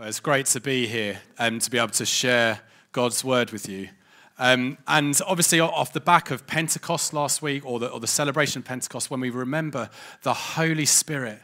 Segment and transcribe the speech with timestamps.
[0.00, 2.60] Well, it's great to be here and to be able to share
[2.90, 3.90] God's word with you.
[4.38, 8.60] Um, and obviously, off the back of Pentecost last week, or the, or the celebration
[8.60, 9.90] of Pentecost, when we remember
[10.22, 11.38] the Holy Spirit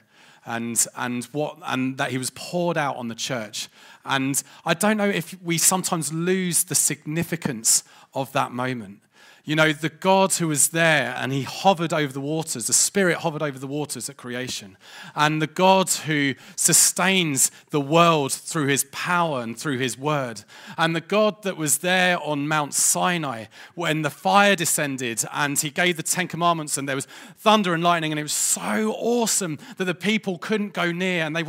[0.46, 3.68] and, and, what, and that He was poured out on the church.
[4.06, 7.84] And I don't know if we sometimes lose the significance
[8.14, 9.00] of that moment.
[9.46, 13.18] You know, the God who was there and he hovered over the waters, the Spirit
[13.18, 14.76] hovered over the waters at creation.
[15.14, 20.42] And the God who sustains the world through his power and through his word.
[20.76, 23.44] And the God that was there on Mount Sinai
[23.76, 27.06] when the fire descended and he gave the Ten Commandments and there was
[27.36, 31.36] thunder and lightning and it was so awesome that the people couldn't go near and
[31.36, 31.44] they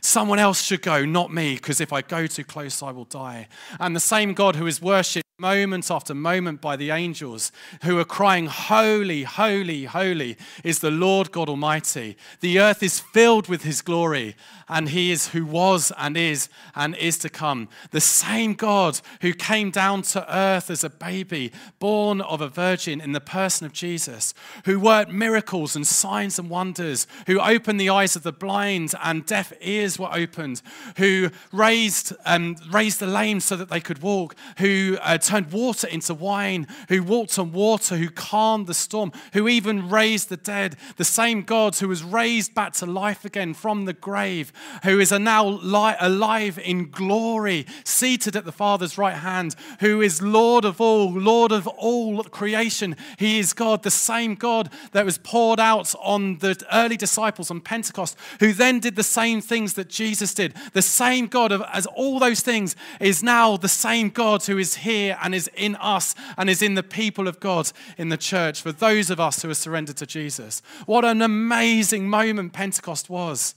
[0.00, 3.46] someone else should go, not me, because if I go too close, I will die.
[3.78, 7.52] And the same God who is worshipped moment after moment by the angels
[7.84, 12.16] who are crying, Holy, holy, holy is the Lord God Almighty.
[12.40, 14.34] The earth is filled with his glory
[14.68, 17.68] and he is who was and is and is to come.
[17.92, 23.00] The same God who came down to earth as a baby, born of a virgin
[23.00, 27.90] in the person of Jesus, who worked miracles and signs and wonders, who opened the
[27.90, 30.62] eyes of the blind and deaf ears were opened,
[30.96, 35.86] who raised, um, raised the lame so that they could walk, who uh, turned water
[35.86, 40.76] into wine, who walked on water, who calmed the storm, who even raised the dead,
[40.96, 44.52] the same God who was raised back to life again from the grave,
[44.84, 50.64] who is now alive in glory, seated at the Father's right hand, who is Lord
[50.64, 52.96] of all, Lord of all creation.
[53.18, 57.60] He is God, the same God that was poured out on the early disciples on
[57.60, 60.54] Pentecost, who then did the same things that Jesus did.
[60.72, 64.76] The same God of, as all those things is now the same God who is
[64.76, 68.62] here and is in us and is in the people of God in the church
[68.62, 70.62] for those of us who are surrendered to Jesus.
[70.86, 73.54] What an amazing moment Pentecost was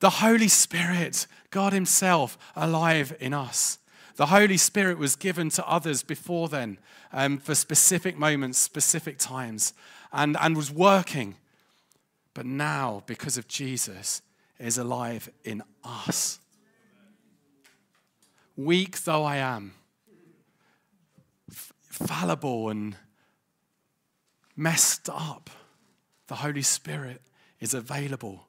[0.00, 3.78] the Holy Spirit, God Himself, alive in us.
[4.16, 6.78] The Holy Spirit was given to others before then
[7.12, 9.72] um, for specific moments, specific times,
[10.12, 11.36] and, and was working.
[12.34, 14.20] But now, because of Jesus,
[14.58, 16.38] is alive in us.
[18.56, 19.72] Weak though I am,
[21.94, 22.96] fallible and
[24.56, 25.50] messed up,
[26.26, 27.20] the Holy Spirit
[27.60, 28.46] is available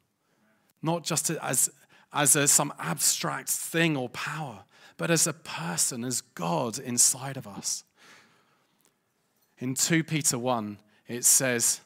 [0.86, 1.68] not just as,
[2.12, 4.64] as a, some abstract thing or power,
[4.96, 7.84] but as a person, as God inside of us.
[9.58, 10.78] In 2 Peter 1,
[11.08, 11.80] it says,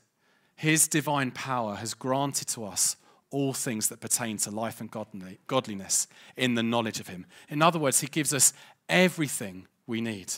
[0.55, 2.97] His divine power has granted to us
[3.31, 4.91] all things that pertain to life and
[5.47, 6.07] godliness
[6.37, 7.27] in the knowledge of Him.
[7.49, 8.53] In other words, He gives us
[8.89, 10.33] everything we need.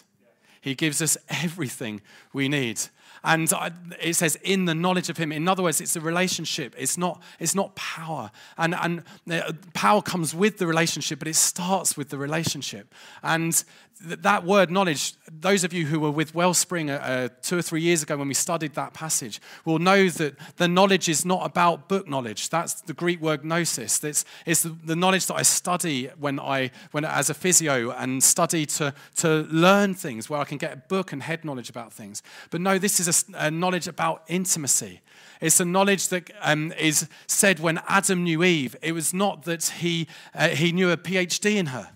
[0.62, 2.00] He gives us everything
[2.32, 2.80] we need.
[3.24, 3.52] And
[4.00, 5.30] it says, in the knowledge of him.
[5.30, 6.74] In other words, it's a relationship.
[6.76, 8.30] It's not, it's not power.
[8.58, 12.92] And, and uh, power comes with the relationship, but it starts with the relationship.
[13.22, 13.62] And
[14.00, 17.82] that word knowledge, those of you who were with Wellspring uh, uh, two or three
[17.82, 21.88] years ago when we studied that passage will know that the knowledge is not about
[21.88, 22.48] book knowledge.
[22.48, 24.02] That's the Greek word gnosis.
[24.02, 28.66] It's, it's the, knowledge that I study when I, when, as a physio and study
[28.66, 32.22] to, to learn things where I can get a book and head knowledge about things.
[32.50, 35.00] But no, this is a, a knowledge about intimacy.
[35.40, 38.76] It's a knowledge that um, is said when Adam knew Eve.
[38.82, 41.91] It was not that he, uh, he knew a PhD in her,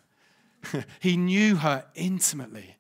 [1.01, 2.77] he knew her intimately.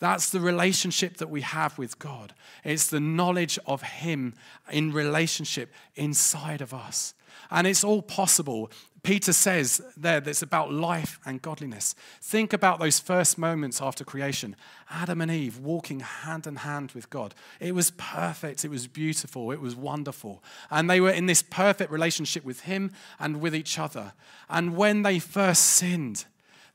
[0.00, 2.34] That's the relationship that we have with God.
[2.64, 4.34] It's the knowledge of Him
[4.72, 7.14] in relationship inside of us.
[7.50, 8.70] And it's all possible
[9.02, 11.94] Peter says there that it's about life and godliness.
[12.20, 14.56] Think about those first moments after creation
[14.90, 17.34] Adam and Eve walking hand in hand with God.
[17.60, 20.42] It was perfect, it was beautiful, it was wonderful.
[20.70, 24.12] And they were in this perfect relationship with Him and with each other.
[24.48, 26.26] And when they first sinned,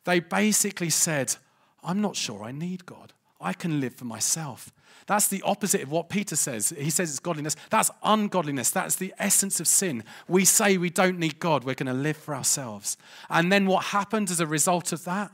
[0.06, 1.36] they basically said,
[1.84, 3.14] I'm not sure I need God.
[3.40, 4.72] I can live for myself.
[5.08, 6.74] That's the opposite of what Peter says.
[6.78, 7.56] He says it's godliness.
[7.70, 8.72] That's ungodliness.
[8.72, 10.04] That's the essence of sin.
[10.28, 12.98] We say we don't need God, we're going to live for ourselves.
[13.30, 15.32] And then what happened as a result of that?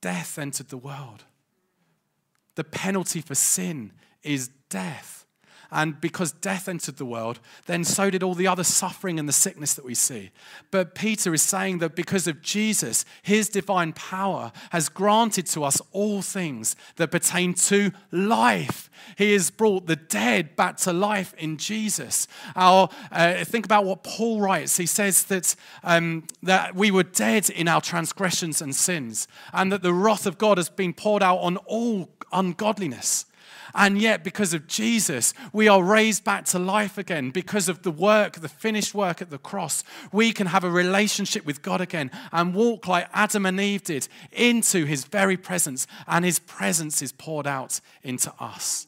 [0.00, 1.24] Death entered the world.
[2.54, 3.92] The penalty for sin
[4.22, 5.25] is death.
[5.70, 9.32] And because death entered the world, then so did all the other suffering and the
[9.32, 10.30] sickness that we see.
[10.70, 15.80] But Peter is saying that because of Jesus, his divine power has granted to us
[15.92, 18.88] all things that pertain to life.
[19.18, 22.28] He has brought the dead back to life in Jesus.
[22.54, 24.76] Our, uh, think about what Paul writes.
[24.76, 29.82] He says that, um, that we were dead in our transgressions and sins, and that
[29.82, 33.26] the wrath of God has been poured out on all ungodliness.
[33.78, 37.30] And yet, because of Jesus, we are raised back to life again.
[37.30, 41.44] Because of the work, the finished work at the cross, we can have a relationship
[41.44, 46.24] with God again and walk like Adam and Eve did into his very presence, and
[46.24, 48.86] his presence is poured out into us.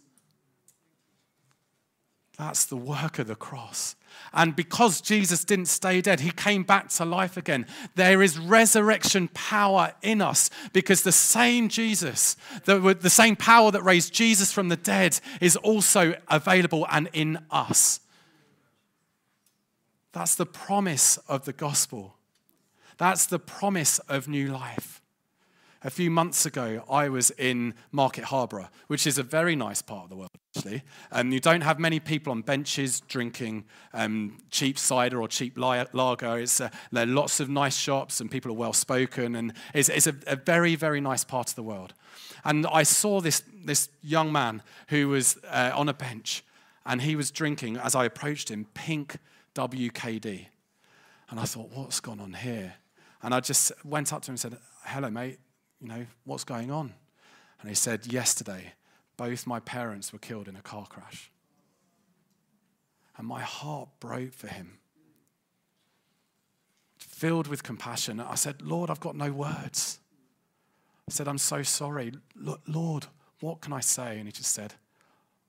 [2.39, 3.95] That's the work of the cross.
[4.33, 7.67] And because Jesus didn't stay dead, he came back to life again.
[7.95, 13.83] There is resurrection power in us because the same Jesus, the, the same power that
[13.83, 18.01] raised Jesus from the dead, is also available and in us.
[20.13, 22.17] That's the promise of the gospel.
[22.97, 25.01] That's the promise of new life.
[25.85, 30.05] A few months ago, I was in Market Harborough, which is a very nice part
[30.05, 30.83] of the world, actually.
[31.13, 33.65] And you don't have many people on benches drinking
[33.95, 36.39] um, cheap cider or cheap lager.
[36.39, 39.37] It's, uh, there are lots of nice shops, and people are well spoken.
[39.37, 41.95] And it's, it's a, a very, very nice part of the world.
[42.45, 46.45] And I saw this, this young man who was uh, on a bench,
[46.87, 49.19] and he was drinking, as I approached him, pink
[49.55, 50.47] WKD.
[51.31, 52.75] And I thought, what's gone on here?
[53.23, 55.39] And I just went up to him and said, hello, mate
[55.81, 56.93] you know, what's going on?
[57.61, 58.73] And he said, Yesterday,
[59.17, 61.31] both my parents were killed in a car crash.
[63.17, 64.79] And my heart broke for him.
[66.99, 69.99] Filled with compassion, I said, Lord, I've got no words.
[71.09, 72.13] I said, I'm so sorry.
[72.67, 73.07] Lord,
[73.41, 74.19] what can I say?
[74.19, 74.75] And he just said,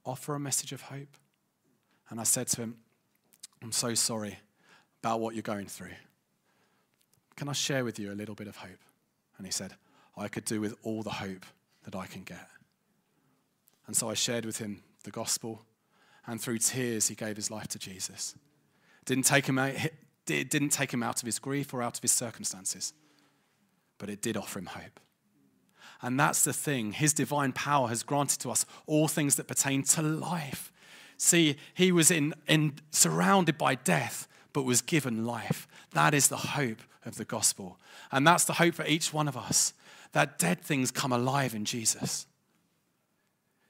[0.05, 1.15] Offer a message of hope.
[2.09, 2.77] And I said to him,
[3.61, 4.39] I'm so sorry
[5.03, 5.91] about what you're going through.
[7.35, 8.79] Can I share with you a little bit of hope?
[9.37, 9.75] And he said,
[10.19, 11.45] I could do with all the hope
[11.85, 12.47] that I can get.
[13.87, 15.65] And so I shared with him the gospel,
[16.27, 18.35] and through tears, he gave his life to Jesus.
[19.05, 19.73] Didn't take him out,
[20.27, 22.93] it didn't take him out of his grief or out of his circumstances,
[23.97, 24.99] but it did offer him hope.
[26.01, 26.93] And that's the thing.
[26.93, 30.71] His divine power has granted to us all things that pertain to life.
[31.17, 35.67] See, he was in, in, surrounded by death, but was given life.
[35.91, 37.77] That is the hope of the gospel.
[38.11, 39.73] And that's the hope for each one of us
[40.11, 42.25] that dead things come alive in Jesus.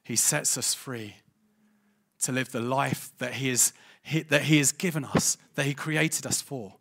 [0.04, 1.16] He sets us free
[2.22, 3.74] to live the life that he, is,
[4.30, 6.76] that he has given us, that He created us for.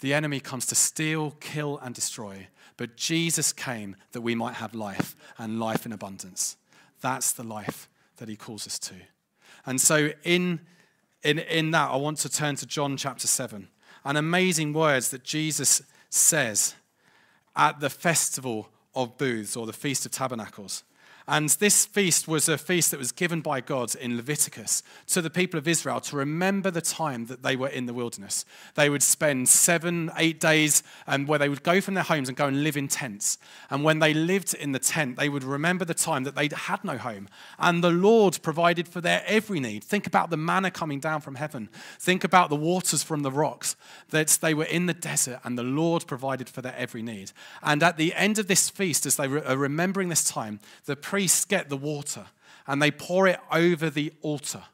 [0.00, 4.74] The enemy comes to steal, kill, and destroy, but Jesus came that we might have
[4.74, 6.56] life and life in abundance.
[7.00, 8.94] That's the life that He calls us to.
[9.64, 10.60] And so, in,
[11.22, 13.68] in, in that, I want to turn to John chapter 7
[14.04, 16.74] and amazing words that Jesus says
[17.56, 20.84] at the festival of booths or the Feast of Tabernacles.
[21.28, 25.30] And this feast was a feast that was given by God in Leviticus to the
[25.30, 28.44] people of Israel to remember the time that they were in the wilderness.
[28.76, 32.36] They would spend seven, eight days um, where they would go from their homes and
[32.36, 33.38] go and live in tents.
[33.70, 36.84] And when they lived in the tent, they would remember the time that they had
[36.84, 37.28] no home.
[37.58, 39.82] And the Lord provided for their every need.
[39.82, 41.68] Think about the manna coming down from heaven.
[41.98, 43.74] Think about the waters from the rocks.
[44.10, 47.32] That they were in the desert and the Lord provided for their every need.
[47.64, 51.46] And at the end of this feast, as they are remembering this time, the priests
[51.46, 52.26] get the water
[52.66, 54.64] and they pour it over the altar.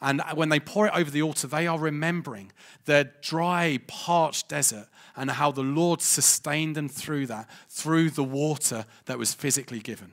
[0.00, 2.52] And when they pour it over the altar, they are remembering
[2.86, 8.86] the dry, parched desert and how the Lord sustained them through that, through the water
[9.04, 10.12] that was physically given.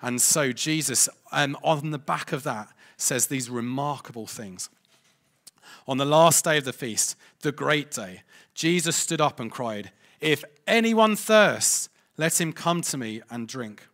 [0.00, 4.70] And so Jesus, um, on the back of that, says these remarkable things.
[5.86, 8.22] On the last day of the feast, the great day,
[8.54, 9.92] Jesus stood up and cried,
[10.22, 13.86] If anyone thirsts, let him come to me and drink.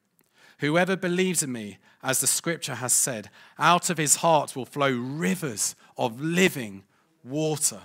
[0.59, 4.91] Whoever believes in me, as the scripture has said, out of his heart will flow
[4.91, 6.85] rivers of living
[7.25, 7.81] water.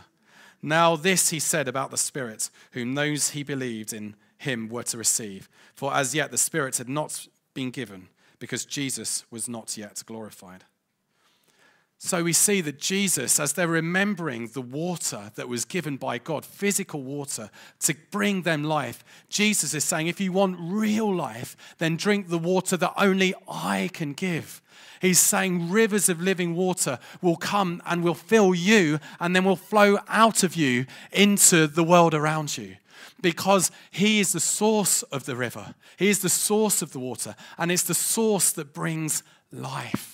[0.61, 4.97] Now, this he said about the Spirit, whom those he believed in him were to
[4.97, 5.49] receive.
[5.75, 8.07] For as yet the Spirit had not been given,
[8.39, 10.63] because Jesus was not yet glorified.
[12.05, 16.43] So we see that Jesus, as they're remembering the water that was given by God,
[16.43, 21.95] physical water, to bring them life, Jesus is saying, if you want real life, then
[21.95, 24.61] drink the water that only I can give.
[24.99, 29.55] He's saying rivers of living water will come and will fill you and then will
[29.55, 32.75] flow out of you into the world around you
[33.21, 35.73] because He is the source of the river.
[35.95, 40.12] He is the source of the water, and it's the source that brings life.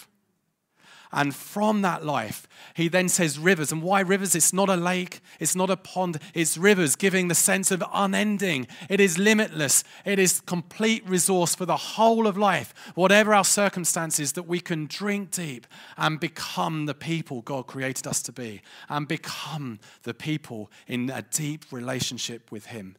[1.11, 3.71] And from that life, he then says rivers.
[3.71, 4.35] And why rivers?
[4.35, 8.67] It's not a lake, it's not a pond, it's rivers, giving the sense of unending.
[8.89, 14.33] It is limitless, it is complete resource for the whole of life, whatever our circumstances,
[14.33, 15.65] that we can drink deep
[15.97, 21.23] and become the people God created us to be, and become the people in a
[21.23, 22.97] deep relationship with Him.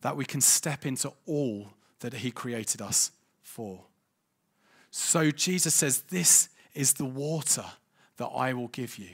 [0.00, 1.68] That we can step into all
[2.00, 3.84] that He created us for.
[4.90, 7.64] So Jesus says, This is the water
[8.16, 9.10] that I will give you.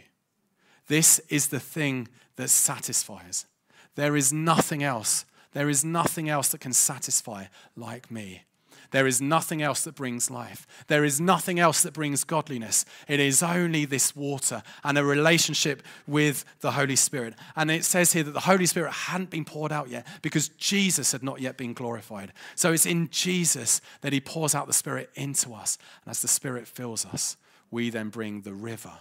[0.86, 3.46] This is the thing that satisfies.
[3.94, 5.24] There is nothing else.
[5.52, 7.46] There is nothing else that can satisfy
[7.76, 8.42] like me.
[8.90, 10.66] There is nothing else that brings life.
[10.86, 12.86] There is nothing else that brings godliness.
[13.06, 17.34] It is only this water and a relationship with the Holy Spirit.
[17.54, 21.12] And it says here that the Holy Spirit hadn't been poured out yet because Jesus
[21.12, 22.32] had not yet been glorified.
[22.54, 25.76] So it's in Jesus that He pours out the Spirit into us.
[26.04, 27.36] And as the Spirit fills us,
[27.70, 28.92] we then bring the river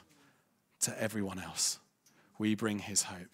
[0.81, 1.79] to everyone else.
[2.37, 3.29] We bring His hope.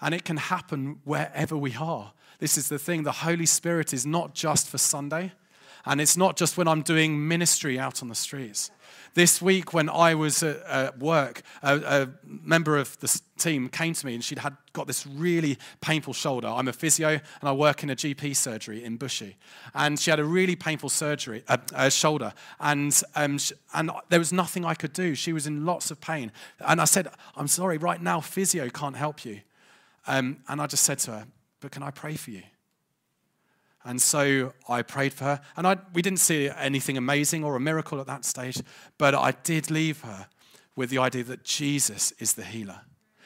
[0.00, 2.12] And it can happen wherever we are.
[2.40, 5.32] This is the thing the Holy Spirit is not just for Sunday,
[5.84, 8.70] and it's not just when I'm doing ministry out on the streets.
[9.14, 14.06] This week, when I was at, work, a, a, member of the team came to
[14.06, 16.48] me and she'd had got this really painful shoulder.
[16.48, 19.34] I'm a physio and I work in a GP surgery in Bushey,
[19.74, 23.38] and she had a really painful surgery, uh, uh, shoulder, and um,
[23.74, 25.14] and there was nothing I could do.
[25.14, 28.96] She was in lots of pain, and I said, "I'm sorry, right now physio can't
[28.96, 29.40] help you,"
[30.06, 31.26] um, and I just said to her,
[31.62, 32.42] but can I pray for you?
[33.84, 35.40] And so I prayed for her.
[35.56, 38.60] And I, we didn't see anything amazing or a miracle at that stage,
[38.98, 40.28] but I did leave her
[40.76, 42.82] with the idea that Jesus is the healer.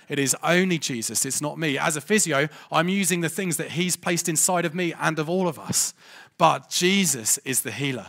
[0.08, 1.78] It is only Jesus, it's not me.
[1.78, 5.28] As a physio, I'm using the things that He's placed inside of me and of
[5.28, 5.94] all of us.
[6.38, 8.06] But Jesus is the healer.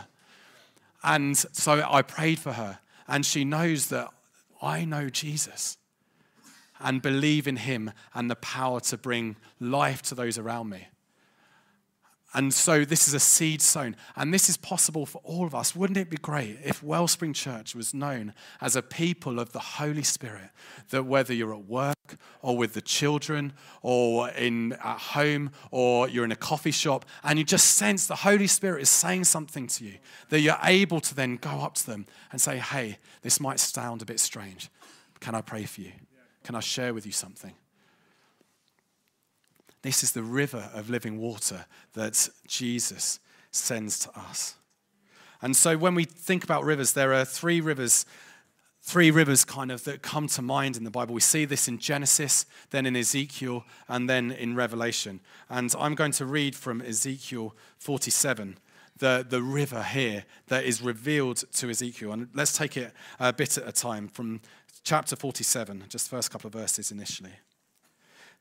[1.02, 2.78] And so I prayed for her,
[3.08, 4.10] and she knows that
[4.62, 5.76] I know Jesus
[6.80, 10.88] and believe in Him and the power to bring life to those around me.
[12.34, 15.74] And so this is a seed sown, and this is possible for all of us.
[15.74, 20.02] Wouldn't it be great if Wellspring Church was known as a people of the Holy
[20.02, 20.50] Spirit?
[20.90, 21.96] That whether you're at work
[22.42, 27.38] or with the children or in at home or you're in a coffee shop and
[27.38, 29.94] you just sense the Holy Spirit is saying something to you,
[30.28, 34.02] that you're able to then go up to them and say, Hey, this might sound
[34.02, 34.68] a bit strange.
[35.20, 35.92] Can I pray for you?
[36.44, 37.54] Can I share with you something?
[39.82, 43.20] This is the river of living water that Jesus
[43.50, 44.54] sends to us.
[45.40, 48.04] And so when we think about rivers, there are three rivers,
[48.82, 51.14] three rivers kind of that come to mind in the Bible.
[51.14, 55.20] We see this in Genesis, then in Ezekiel, and then in Revelation.
[55.48, 58.58] And I'm going to read from Ezekiel 47
[58.98, 62.12] the, the river here that is revealed to Ezekiel.
[62.12, 64.40] And let's take it a bit at a time from
[64.82, 67.30] chapter 47, just first couple of verses initially.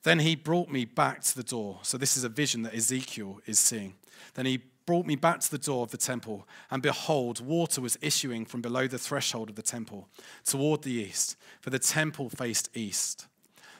[0.03, 1.79] Then he brought me back to the door.
[1.81, 3.95] So, this is a vision that Ezekiel is seeing.
[4.35, 7.97] Then he brought me back to the door of the temple, and behold, water was
[8.01, 10.07] issuing from below the threshold of the temple
[10.45, 13.27] toward the east, for the temple faced east.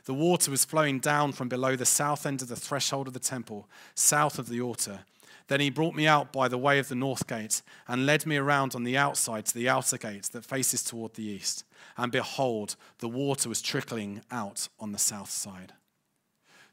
[0.04, 3.20] The water was flowing down from below the south end of the threshold of the
[3.20, 5.02] temple, south of the altar.
[5.48, 8.36] Then he brought me out by the way of the north gate and led me
[8.36, 11.64] around on the outside to the outer gate that faces toward the east
[11.98, 15.74] and behold, the water was trickling out on the south side.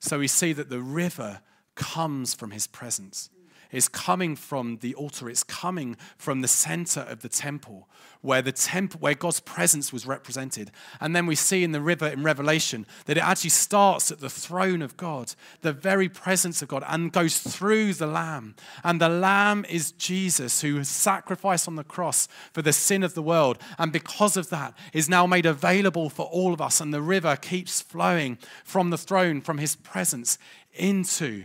[0.04, 1.40] So we see that the river
[1.76, 3.30] comes from his presence
[3.74, 5.28] is coming from the altar.
[5.28, 7.88] It's coming from the center of the temple,
[8.20, 10.70] where the temple, where God's presence was represented.
[11.00, 14.30] And then we see in the river in Revelation that it actually starts at the
[14.30, 18.54] throne of God, the very presence of God, and goes through the Lamb.
[18.82, 23.14] And the Lamb is Jesus, who was sacrificed on the cross for the sin of
[23.14, 23.58] the world.
[23.78, 26.80] And because of that, is now made available for all of us.
[26.80, 30.38] And the river keeps flowing from the throne, from his presence
[30.72, 31.44] into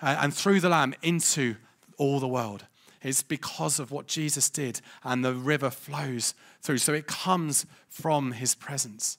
[0.00, 1.56] Uh, and through the Lamb into
[1.96, 2.64] all the world.
[3.02, 6.78] It's because of what Jesus did, and the river flows through.
[6.78, 9.18] So it comes from his presence.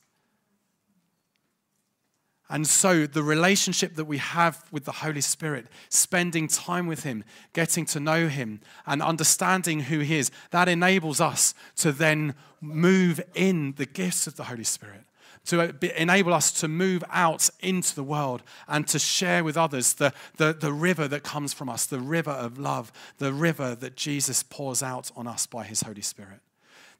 [2.51, 7.23] And so, the relationship that we have with the Holy Spirit, spending time with Him,
[7.53, 13.21] getting to know Him, and understanding who He is, that enables us to then move
[13.35, 15.03] in the gifts of the Holy Spirit
[15.45, 20.13] to enable us to move out into the world and to share with others the,
[20.37, 24.43] the, the river that comes from us, the river of love, the river that Jesus
[24.43, 26.41] pours out on us by his Holy Spirit.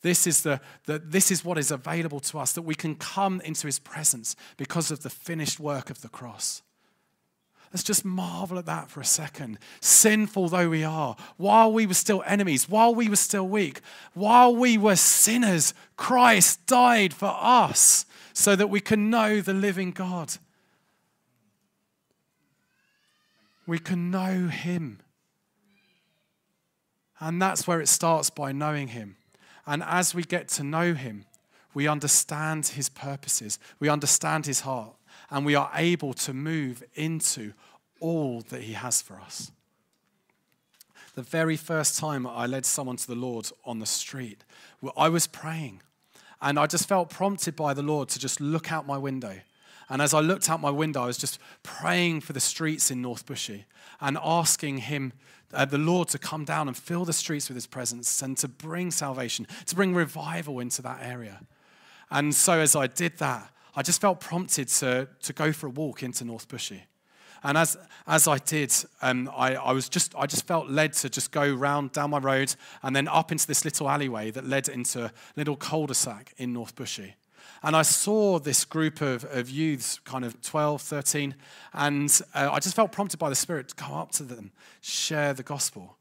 [0.02, 3.42] This is, the, the, this is what is available to us, that we can come
[3.42, 6.62] into his presence because of the finished work of the cross.
[7.74, 9.60] Let's just marvel at that for a second.
[9.80, 13.82] Sinful though we are, while we were still enemies, while we were still weak,
[14.14, 18.06] while we were sinners, Christ died for us
[18.40, 20.36] so that we can know the living God.
[23.68, 25.02] We can know Him.
[27.20, 29.18] And that's where it starts by knowing Him.
[29.68, 31.26] And as we get to know Him,
[31.74, 34.96] we understand His purposes, we understand His heart
[35.30, 37.52] and we are able to move into
[38.00, 39.52] all that He has for us.
[41.16, 44.46] the very first time I led someone to the Lord on the street,
[44.96, 45.82] I was praying.
[46.42, 49.40] And I just felt prompted by the Lord to just look out my window.
[49.90, 53.02] And as I looked out my window, I was just praying for the streets in
[53.02, 53.66] North Bushey
[54.00, 55.14] and asking Him,
[55.54, 58.48] uh, the Lord, to come down and fill the streets with His presence and to
[58.48, 61.42] bring salvation, to bring revival into that area.
[62.12, 65.72] And so as I did that, I just felt prompted to, to go for a
[65.72, 66.82] walk into North Bushey.
[67.44, 67.78] And as,
[68.08, 71.54] as I did, um, I, I, was just, I just felt led to just go
[71.54, 72.54] round down my road
[72.84, 76.76] and then up into this little alleyway that led into a little cul-de-sac in North
[76.76, 77.14] Bushey.
[77.62, 81.36] And I saw this group of, of youths, kind of 12, 13,
[81.74, 85.34] and uh, I just felt prompted by the Spirit to go up to them, share
[85.34, 85.98] the gospel.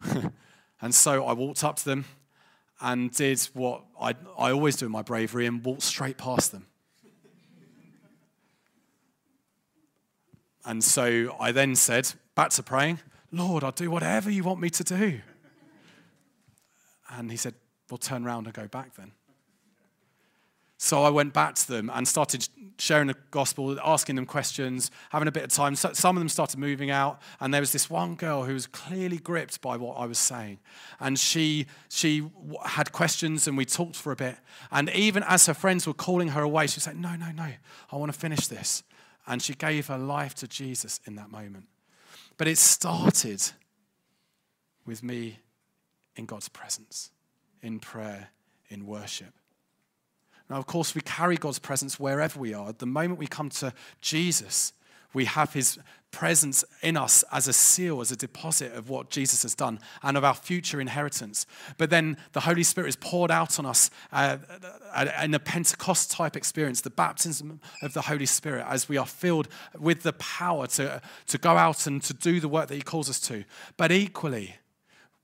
[0.80, 2.04] and so I walked up to them
[2.80, 6.66] and did what I, I always do in my bravery and walked straight past them.
[10.64, 13.00] And so I then said, back to praying,
[13.32, 15.20] Lord, I'll do whatever you want me to do.
[17.10, 17.54] And he said,
[17.90, 19.12] Well, turn around and go back then.
[20.78, 25.28] So I went back to them and started sharing the gospel, asking them questions, having
[25.28, 25.76] a bit of time.
[25.76, 28.66] So some of them started moving out, and there was this one girl who was
[28.66, 30.58] clearly gripped by what I was saying.
[30.98, 32.28] And she, she
[32.64, 34.36] had questions, and we talked for a bit.
[34.72, 37.50] And even as her friends were calling her away, she said, No, no, no,
[37.92, 38.82] I want to finish this.
[39.26, 41.66] And she gave her life to Jesus in that moment.
[42.36, 43.42] But it started
[44.84, 45.38] with me
[46.16, 47.10] in God's presence,
[47.62, 48.30] in prayer,
[48.68, 49.32] in worship.
[50.50, 52.72] Now, of course, we carry God's presence wherever we are.
[52.72, 54.72] The moment we come to Jesus,
[55.14, 55.78] we have his
[56.12, 60.16] presence in us as a seal, as a deposit of what Jesus has done and
[60.16, 61.46] of our future inheritance.
[61.78, 64.36] But then the Holy Spirit is poured out on us uh,
[64.94, 69.06] uh, in a Pentecost type experience, the baptism of the Holy Spirit, as we are
[69.06, 72.82] filled with the power to, to go out and to do the work that he
[72.82, 73.44] calls us to.
[73.76, 74.56] But equally,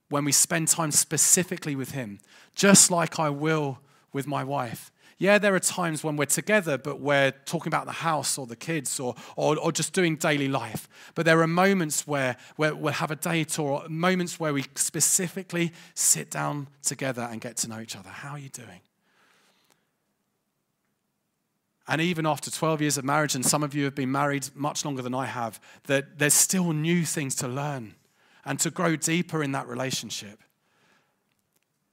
[0.09, 2.19] when we spend time specifically with him,
[2.55, 3.79] just like I will
[4.11, 7.91] with my wife, yeah, there are times when we're together, but we're talking about the
[7.91, 10.87] house or the kids or, or, or just doing daily life.
[11.13, 15.73] But there are moments where, where we'll have a date or moments where we specifically
[15.93, 18.09] sit down together and get to know each other.
[18.09, 18.79] How are you doing?
[21.85, 24.85] And even after 12 years of marriage, and some of you have been married much
[24.85, 27.95] longer than I have, that there's still new things to learn
[28.45, 30.39] and to grow deeper in that relationship.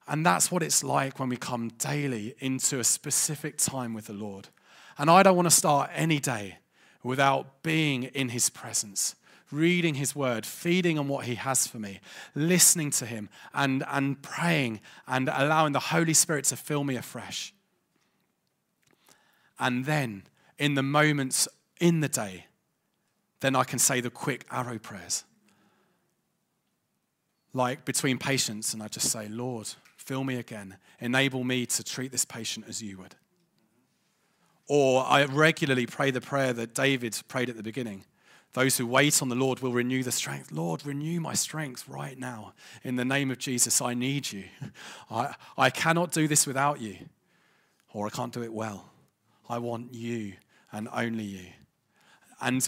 [0.09, 4.13] And that's what it's like when we come daily into a specific time with the
[4.13, 4.49] Lord.
[4.99, 6.59] And I don't want to start any day
[7.03, 9.17] without being in His presence,
[9.51, 12.01] reading His word, feeding on what He has for me,
[12.35, 17.53] listening to Him, and, and praying and allowing the Holy Spirit to fill me afresh.
[19.59, 20.25] And then,
[20.59, 21.49] in the moments
[21.81, 22.47] in the day,
[23.41, 25.25] then I can say the quick arrow prayers.
[27.53, 29.69] Like between patients, and I just say, Lord,
[30.07, 30.77] Fill me again.
[31.01, 33.17] Enable me to treat this patient as you would.
[34.69, 38.05] Or I regularly pray the prayer that David prayed at the beginning.
[38.53, 40.53] Those who wait on the Lord will renew the strength.
[40.53, 42.55] Lord, renew my strength right now.
[42.85, 44.45] In the name of Jesus, I need you.
[45.11, 46.97] I, I cannot do this without you,
[47.93, 48.89] or I can't do it well.
[49.49, 50.35] I want you
[50.71, 51.47] and only you.
[52.41, 52.67] And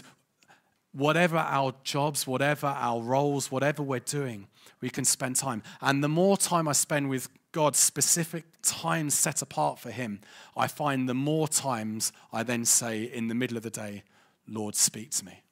[0.91, 4.47] whatever our jobs, whatever our roles, whatever we're doing,
[4.81, 5.63] we can spend time.
[5.81, 10.21] And the more time I spend with God, specific times set apart for Him,
[10.55, 14.03] I find the more times I then say in the middle of the day,
[14.47, 15.43] Lord, speak to me.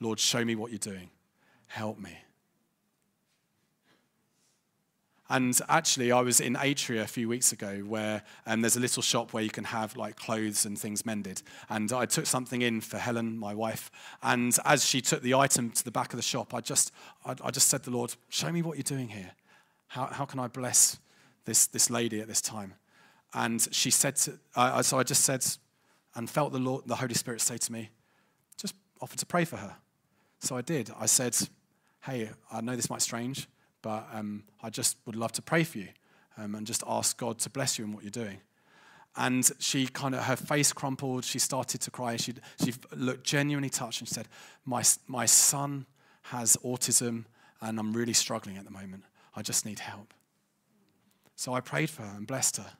[0.00, 1.10] Lord, show me what you're doing.
[1.66, 2.18] Help me.
[5.30, 9.00] And actually, I was in Atria a few weeks ago where um, there's a little
[9.00, 11.40] shop where you can have like clothes and things mended.
[11.68, 13.92] And I took something in for Helen, my wife.
[14.24, 16.90] And as she took the item to the back of the shop, I just,
[17.24, 19.30] I, I just said to the Lord, Show me what you're doing here.
[19.86, 20.98] How, how can I bless
[21.44, 22.74] this, this lady at this time?
[23.32, 25.46] And she said, to, uh, so I just said,
[26.16, 27.90] and felt the, Lord, the Holy Spirit say to me,
[28.56, 29.76] Just offer to pray for her.
[30.40, 30.90] So I did.
[30.98, 31.36] I said,
[32.00, 33.46] Hey, I know this might strange
[33.82, 35.88] but um, I just would love to pray for you
[36.36, 38.38] um, and just ask God to bless you in what you're doing.
[39.16, 41.24] And she kind of, her face crumpled.
[41.24, 42.16] She started to cry.
[42.16, 44.28] She, she looked genuinely touched and she said,
[44.64, 45.86] my, my son
[46.22, 47.24] has autism
[47.60, 49.04] and I'm really struggling at the moment.
[49.34, 50.14] I just need help.
[51.34, 52.70] So I prayed for her and blessed her.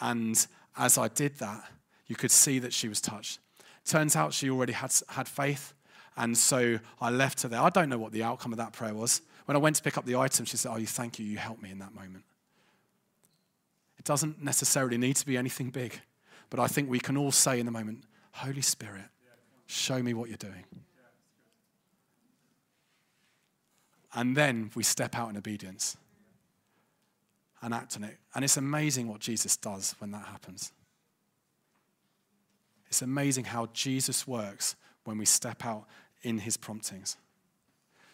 [0.00, 0.46] And
[0.76, 1.62] as I did that,
[2.06, 3.38] you could see that she was touched.
[3.84, 5.74] Turns out she already had, had faith.
[6.16, 7.60] And so I left her there.
[7.60, 9.20] I don't know what the outcome of that prayer was.
[9.44, 11.36] When I went to pick up the item, she said, Oh, you thank you, you
[11.36, 12.24] helped me in that moment.
[13.98, 16.00] It doesn't necessarily need to be anything big,
[16.50, 19.04] but I think we can all say in the moment, Holy Spirit,
[19.66, 20.64] show me what you're doing.
[24.14, 25.96] And then we step out in obedience
[27.62, 28.18] and act on it.
[28.34, 30.72] And it's amazing what Jesus does when that happens.
[32.86, 35.86] It's amazing how Jesus works when we step out
[36.22, 37.16] in his promptings.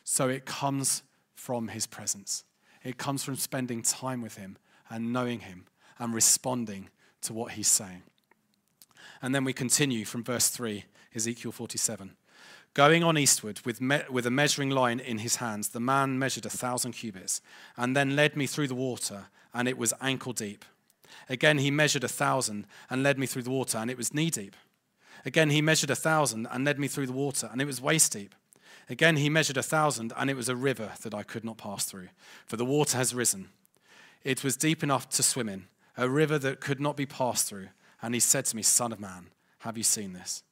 [0.05, 1.03] So it comes
[1.41, 2.45] from his presence,
[2.85, 4.59] it comes from spending time with him
[4.91, 5.65] and knowing him
[5.99, 6.91] and responding
[7.23, 8.03] to what he's saying.
[9.23, 12.13] And then we continue from verse 3, Ezekiel 47.
[12.75, 16.45] Going on eastward with, me- with a measuring line in his hands, the man measured
[16.45, 17.41] a thousand cubits
[17.77, 20.65] and then led me through the water, and it was ankle deep.
[21.29, 24.31] Again, he measured a thousand and led me through the water, and it was knee
[24.31, 24.55] deep.
[25.25, 28.13] Again, he measured a thousand and led me through the water, and it was waist
[28.13, 28.35] deep.
[28.91, 31.85] Again, he measured a thousand, and it was a river that I could not pass
[31.85, 32.09] through,
[32.45, 33.49] for the water has risen.
[34.25, 37.69] It was deep enough to swim in, a river that could not be passed through.
[38.03, 39.27] And he said to me, Son of man,
[39.61, 40.43] have you seen this?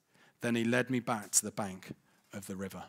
[0.40, 1.90] Then he led me back to the bank
[2.32, 2.84] of the river.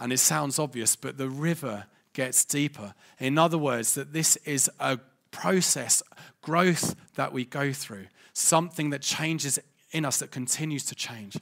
[0.00, 2.92] And it sounds obvious, but the river gets deeper.
[3.20, 4.98] In other words, that this is a
[5.30, 6.02] process,
[6.42, 9.60] growth that we go through, something that changes
[9.96, 11.36] in us that continues to change.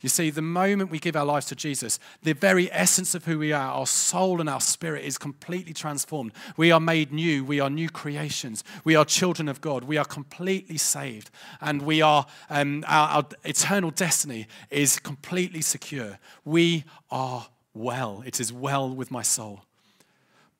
[0.00, 3.38] You see, the moment we give our lives to Jesus, the very essence of who
[3.38, 6.32] we are, our soul and our spirit is completely transformed.
[6.56, 7.44] We are made new.
[7.44, 8.64] We are new creations.
[8.84, 9.84] We are children of God.
[9.84, 11.30] We are completely saved.
[11.60, 16.18] And we are, um, our, our eternal destiny is completely secure.
[16.44, 18.22] We are well.
[18.24, 19.62] It is well with my soul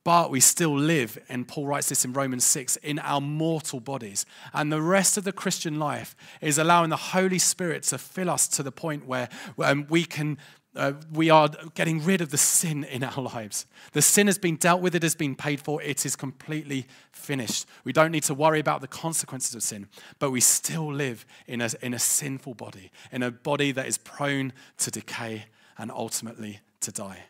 [0.08, 4.24] but we still live, and Paul writes this in Romans 6, in our mortal bodies.
[4.54, 8.48] And the rest of the Christian life is allowing the Holy Spirit to fill us
[8.48, 9.28] to the point where
[9.62, 10.38] um, we can.
[10.74, 13.66] Uh, we are getting rid of the sin in our lives.
[13.92, 17.66] The sin has been dealt with, it has been paid for, it is completely finished.
[17.84, 21.60] We don't need to worry about the consequences of sin, but we still live in
[21.60, 26.60] a, in a sinful body, in a body that is prone to decay and ultimately
[26.80, 27.24] to die.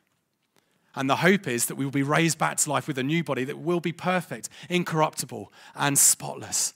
[0.94, 3.22] And the hope is that we will be raised back to life with a new
[3.22, 6.74] body that will be perfect, incorruptible, and spotless.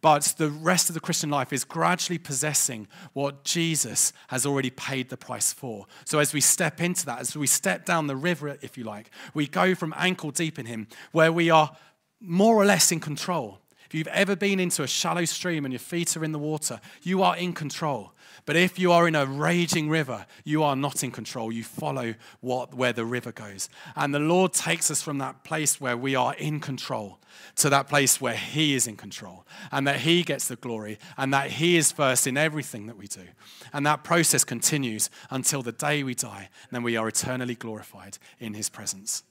[0.00, 5.10] But the rest of the Christian life is gradually possessing what Jesus has already paid
[5.10, 5.86] the price for.
[6.06, 9.10] So as we step into that, as we step down the river, if you like,
[9.34, 11.76] we go from ankle deep in Him, where we are
[12.20, 13.59] more or less in control.
[13.90, 16.80] If you've ever been into a shallow stream and your feet are in the water,
[17.02, 18.12] you are in control.
[18.46, 21.50] But if you are in a raging river, you are not in control.
[21.50, 23.68] You follow what, where the river goes.
[23.96, 27.18] And the Lord takes us from that place where we are in control
[27.56, 31.34] to that place where He is in control and that He gets the glory and
[31.34, 33.26] that He is first in everything that we do.
[33.72, 38.18] And that process continues until the day we die, and then we are eternally glorified
[38.38, 39.24] in His presence.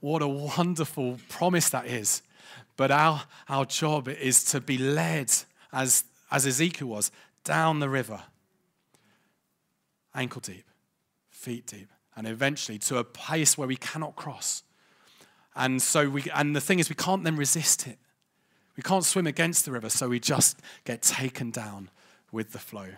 [0.00, 2.20] What a wonderful promise that is.
[2.76, 5.32] But our, our job is to be led,
[5.72, 7.10] as, as Ezekiel was,
[7.44, 8.22] down the river,
[10.14, 10.64] ankle deep,
[11.30, 14.62] feet deep, and eventually to a place where we cannot cross.
[15.54, 17.98] And so we, and the thing is, we can't then resist it.
[18.76, 21.90] We can't swim against the river, so we just get taken down
[22.32, 22.88] with the flow.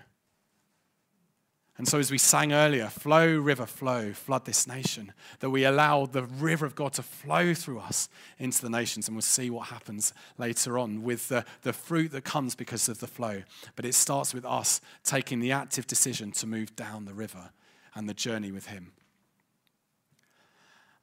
[1.78, 6.06] And so, as we sang earlier, flow, river, flow, flood this nation, that we allow
[6.06, 8.08] the river of God to flow through us
[8.38, 9.08] into the nations.
[9.08, 13.00] And we'll see what happens later on with the, the fruit that comes because of
[13.00, 13.42] the flow.
[13.74, 17.50] But it starts with us taking the active decision to move down the river
[17.94, 18.92] and the journey with Him.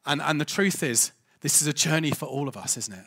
[0.08, 3.06] And, and the truth is, this is a journey for all of us, isn't it?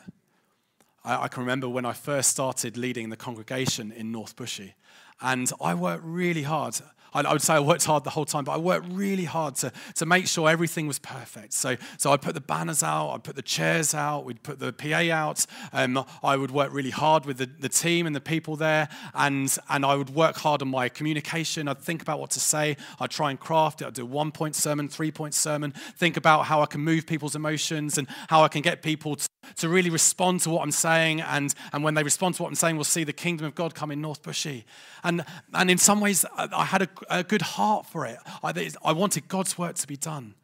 [1.03, 4.73] I, I can remember when I first started leading the congregation in North Bushey,
[5.21, 6.75] and I worked really hard.
[7.13, 9.71] I, would say I worked hard the whole time, but I worked really hard to,
[9.95, 11.53] to make sure everything was perfect.
[11.53, 14.73] So, so I'd put the banners out, I'd put the chairs out, we'd put the
[14.73, 15.45] PA out.
[15.73, 19.55] Um, I would work really hard with the, the team and the people there, and,
[19.69, 21.67] and I would work hard on my communication.
[21.67, 23.87] I'd think about what to say, I'd try and craft it.
[23.87, 27.35] I'd do one point sermon, three point sermon, think about how I can move people's
[27.35, 31.21] emotions and how I can get people to, to really respond to what I'm saying.
[31.21, 33.73] And, and when they respond to what I'm saying, we'll see the kingdom of God
[33.73, 34.65] come in North Bushey.
[35.03, 38.19] And, and in some ways, I had a, a good heart for it.
[38.43, 40.35] I, I wanted God's work to be done.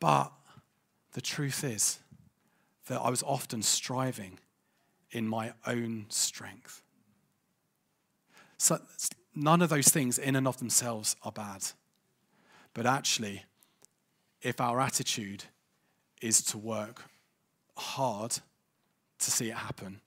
[0.00, 0.32] But
[1.12, 1.98] the truth is
[2.86, 4.38] that I was often striving
[5.10, 6.82] in my own strength.
[8.58, 8.80] So
[9.34, 11.64] none of those things in and of themselves are bad.
[12.72, 13.44] But actually,
[14.42, 15.44] if our attitude
[16.20, 17.04] is to work
[17.76, 18.38] hard
[19.18, 20.00] to see it happen,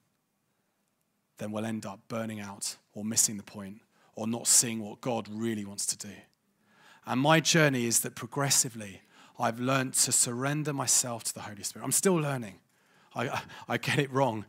[1.38, 3.82] then we'll end up burning out or missing the point
[4.16, 6.14] or not seeing what God really wants to do.
[7.06, 9.02] And my journey is that progressively
[9.40, 11.86] I've learned to surrender myself to the Holy Spirit.
[11.86, 12.56] I'm still learning.
[13.16, 14.46] I, I get it wrong.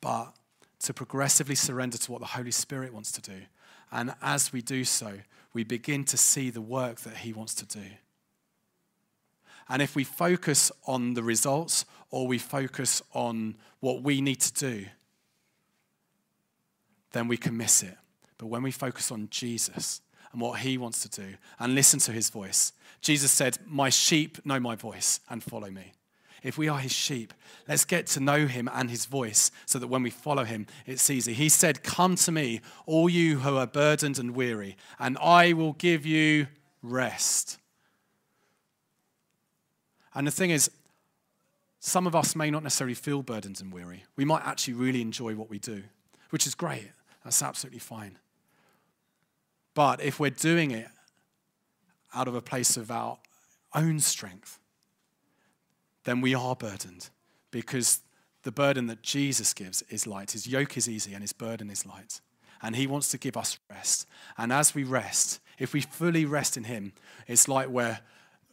[0.00, 0.34] But
[0.80, 3.42] to progressively surrender to what the Holy Spirit wants to do.
[3.92, 5.12] And as we do so,
[5.54, 7.84] we begin to see the work that He wants to do.
[9.72, 14.52] And if we focus on the results or we focus on what we need to
[14.52, 14.84] do,
[17.12, 17.96] then we can miss it.
[18.36, 22.12] But when we focus on Jesus and what he wants to do and listen to
[22.12, 25.94] his voice, Jesus said, My sheep know my voice and follow me.
[26.42, 27.32] If we are his sheep,
[27.66, 31.08] let's get to know him and his voice so that when we follow him, it's
[31.08, 31.32] easy.
[31.32, 35.72] He said, Come to me, all you who are burdened and weary, and I will
[35.72, 36.48] give you
[36.82, 37.56] rest.
[40.14, 40.70] And the thing is,
[41.80, 44.04] some of us may not necessarily feel burdened and weary.
[44.16, 45.82] We might actually really enjoy what we do,
[46.30, 46.90] which is great.
[47.24, 48.18] That's absolutely fine.
[49.74, 50.88] But if we're doing it
[52.14, 53.18] out of a place of our
[53.74, 54.58] own strength,
[56.04, 57.08] then we are burdened
[57.50, 58.00] because
[58.42, 60.32] the burden that Jesus gives is light.
[60.32, 62.20] His yoke is easy and his burden is light.
[62.60, 64.06] And he wants to give us rest.
[64.38, 66.92] And as we rest, if we fully rest in him,
[67.26, 68.00] it's like where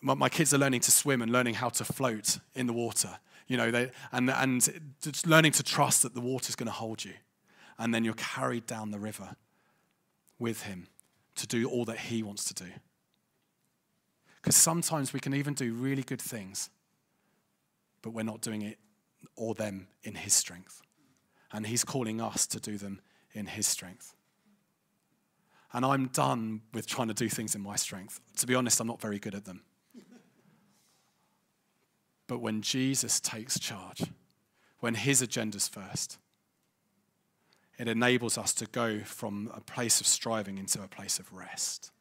[0.02, 3.20] my kids are learning to swim and learning how to float in the water.
[3.48, 7.04] You know, they, and, and just learning to trust that the water's going to hold
[7.04, 7.14] you.
[7.78, 9.36] And then you're carried down the river
[10.38, 10.88] with him
[11.36, 12.70] to do all that he wants to do.
[14.42, 16.70] Because sometimes we can even do really good things,
[18.02, 18.78] but we're not doing it
[19.36, 20.82] or them in his strength.
[21.52, 23.02] And he's calling us to do them
[23.34, 24.14] in his strength.
[25.74, 28.20] And I'm done with trying to do things in my strength.
[28.38, 29.64] To be honest, I'm not very good at them.
[32.30, 34.04] But when Jesus takes charge,
[34.82, 36.20] when his agenda's first,
[37.80, 41.92] it enables us to go from a place of striving into a place of rest.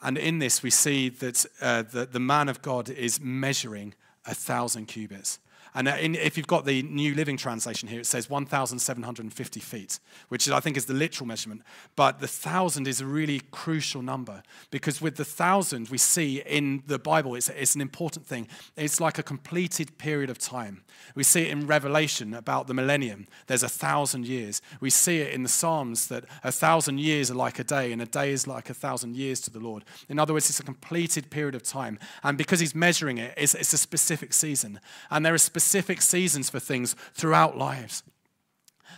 [0.00, 3.92] And in this, we see that uh, the, the man of God is measuring
[4.24, 5.38] a thousand cubits.
[5.74, 9.98] And uh, in, if you've got the New Living Translation here, it says 1,750 feet,
[10.28, 11.62] which I think is the literal measurement.
[11.96, 16.82] But the thousand is a really crucial number because with the thousand, we see in
[16.86, 18.48] the Bible, it's, it's an important thing.
[18.76, 20.82] It's like a completed period of time.
[21.14, 23.26] We see it in Revelation about the millennium.
[23.46, 24.60] There's a thousand years.
[24.80, 28.02] We see it in the Psalms that a thousand years are like a day, and
[28.02, 29.84] a day is like a thousand years to the Lord.
[30.08, 31.98] In other words, it's a completed period of time.
[32.22, 34.78] And because he's measuring it, it's, it's a specific season.
[35.10, 38.02] And there are specific specific seasons for things throughout lives.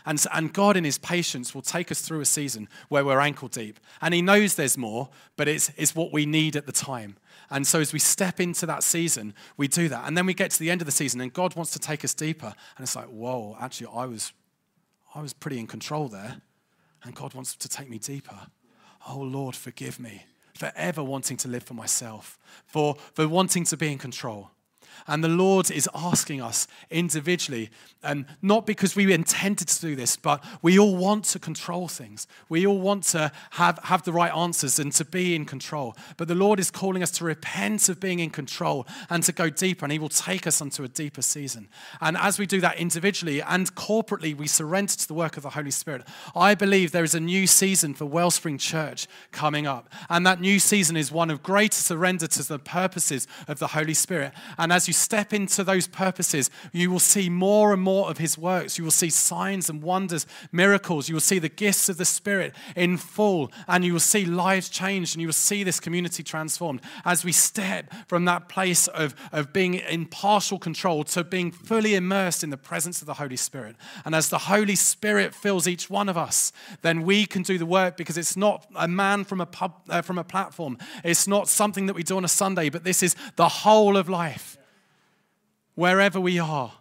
[0.06, 3.48] And, and God, in His patience, will take us through a season where we're ankle
[3.48, 3.78] deep.
[4.00, 7.16] And He knows there's more, but it's, it's what we need at the time.
[7.50, 10.06] And so, as we step into that season, we do that.
[10.06, 12.04] And then we get to the end of the season, and God wants to take
[12.04, 12.52] us deeper.
[12.76, 14.32] And it's like, whoa, actually, I was,
[15.14, 16.40] I was pretty in control there.
[17.04, 18.38] And God wants to take me deeper.
[19.08, 20.24] Oh, Lord, forgive me
[20.54, 24.50] for ever wanting to live for myself, for, for wanting to be in control.
[25.06, 27.70] And the Lord is asking us individually,
[28.02, 32.26] and not because we intended to do this, but we all want to control things.
[32.48, 35.96] We all want to have, have the right answers and to be in control.
[36.16, 39.50] But the Lord is calling us to repent of being in control and to go
[39.50, 41.68] deeper, and He will take us into a deeper season.
[42.00, 45.50] And as we do that individually and corporately, we surrender to the work of the
[45.50, 46.02] Holy Spirit.
[46.34, 49.88] I believe there is a new season for Wellspring Church coming up.
[50.08, 53.94] And that new season is one of greater surrender to the purposes of the Holy
[53.94, 54.32] Spirit.
[54.58, 58.38] And as you step into those purposes, you will see more and more of His
[58.38, 58.78] works.
[58.78, 61.08] You will see signs and wonders, miracles.
[61.08, 64.68] You will see the gifts of the Spirit in full, and you will see lives
[64.68, 69.14] changed, and you will see this community transformed as we step from that place of,
[69.32, 73.36] of being in partial control to being fully immersed in the presence of the Holy
[73.36, 73.76] Spirit.
[74.04, 77.66] And as the Holy Spirit fills each one of us, then we can do the
[77.66, 80.78] work because it's not a man from a pub, uh, from a platform.
[81.02, 84.08] It's not something that we do on a Sunday, but this is the whole of
[84.08, 84.58] life
[85.74, 86.72] wherever we are.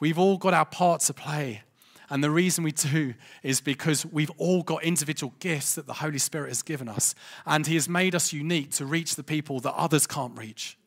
[0.00, 1.62] We've all got our part to play.
[2.08, 6.18] And the reason we do is because we've all got individual gifts that the Holy
[6.18, 7.14] Spirit has given us.
[7.44, 10.78] And He has made us unique to reach the people that others can't reach.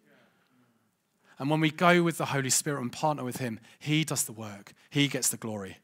[1.37, 4.31] And when we go with the Holy Spirit and partner with Him, He does the
[4.31, 5.77] work, He gets the glory.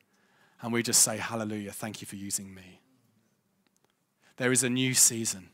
[0.61, 2.81] And we just say, Hallelujah, thank you for using me.
[4.37, 5.49] There is a new season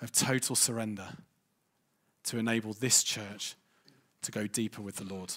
[0.00, 1.08] of total surrender
[2.24, 3.54] to enable this church
[4.22, 5.34] to go deeper with the Lord.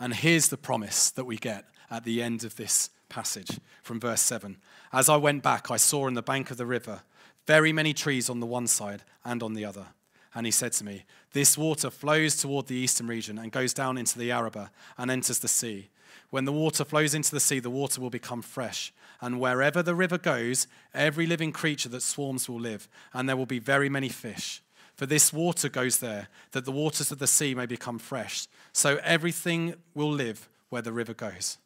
[0.00, 4.20] And here's the promise that we get at the end of this passage from verse
[4.20, 4.58] 7.
[4.92, 7.02] As I went back, I saw in the bank of the river
[7.46, 9.86] very many trees on the one side and on the other.
[10.34, 13.98] And he said to me, This water flows toward the eastern region and goes down
[13.98, 15.88] into the Arabah and enters the sea.
[16.30, 18.92] When the water flows into the sea, the water will become fresh.
[19.20, 23.46] And wherever the river goes, every living creature that swarms will live, and there will
[23.46, 24.62] be very many fish.
[24.98, 28.46] For this water goes there, that the waters of the sea may become fresh.
[28.74, 31.56] So everything will live where the river goes.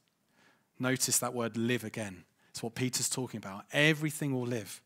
[0.79, 2.23] Notice that word live again.
[2.51, 3.65] It's what Peter's talking about.
[3.73, 4.81] Everything will live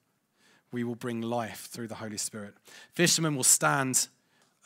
[0.73, 2.55] we will bring life through the Holy Spirit.
[2.93, 4.09] Fishermen will stand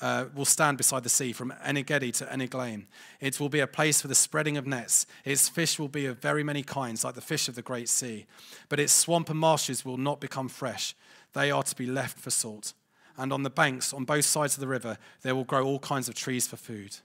[0.01, 2.87] uh, will stand beside the sea from Engedi to Eneglaim.
[3.21, 5.07] It will be a place for the spreading of nets.
[5.27, 8.25] Its fish will be of very many kinds, like the fish of the great sea.
[8.71, 10.97] But its swamp and marshes will not become fresh.
[11.35, 12.73] They are to be left for salt.
[13.17, 16.09] And on the banks, on both sides of the river, there will grow all kinds
[16.09, 16.97] of trees for food.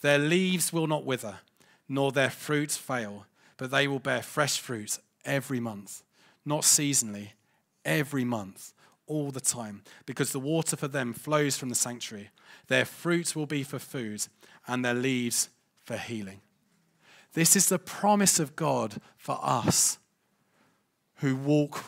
[0.00, 1.38] Their leaves will not wither,
[1.88, 6.02] nor their fruit fail, but they will bear fresh fruit every month,
[6.44, 7.30] not seasonally,
[7.84, 8.72] every month
[9.06, 12.30] all the time, because the water for them flows from the sanctuary.
[12.66, 14.26] Their fruit will be for food,
[14.66, 15.48] and their leaves
[15.84, 16.40] for healing.
[17.32, 19.98] This is the promise of God for us
[21.16, 21.84] who walk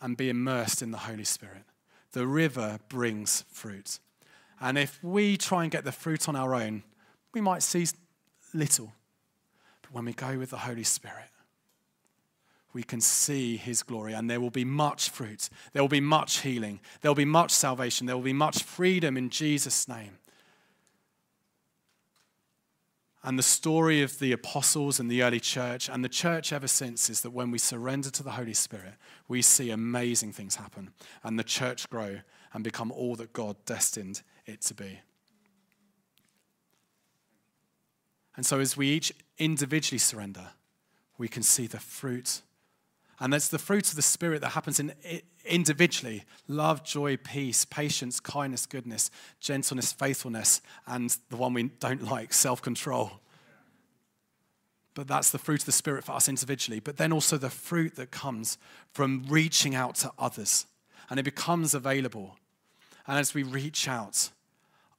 [0.00, 1.64] and be immersed in the Holy Spirit.
[2.14, 3.98] The river brings fruit.
[4.60, 6.84] And if we try and get the fruit on our own,
[7.32, 7.86] we might see
[8.54, 8.92] little.
[9.82, 11.28] But when we go with the Holy Spirit,
[12.72, 15.48] we can see his glory, and there will be much fruit.
[15.72, 16.78] There will be much healing.
[17.00, 18.06] There will be much salvation.
[18.06, 20.18] There will be much freedom in Jesus' name.
[23.26, 27.08] And the story of the apostles and the early church and the church ever since
[27.08, 28.94] is that when we surrender to the Holy Spirit,
[29.28, 30.90] we see amazing things happen
[31.22, 32.18] and the church grow
[32.52, 35.00] and become all that God destined it to be.
[38.36, 40.48] And so, as we each individually surrender,
[41.16, 42.42] we can see the fruit
[43.20, 44.92] and that's the fruit of the Spirit that happens in,
[45.44, 52.32] individually love, joy, peace, patience, kindness, goodness, gentleness, faithfulness, and the one we don't like,
[52.32, 53.12] self control.
[54.94, 56.80] But that's the fruit of the Spirit for us individually.
[56.80, 58.58] But then also the fruit that comes
[58.92, 60.66] from reaching out to others.
[61.10, 62.36] And it becomes available.
[63.06, 64.30] And as we reach out,